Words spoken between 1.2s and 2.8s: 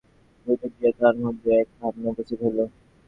মধ্যে এক ভাবনা উপস্থিত হইল।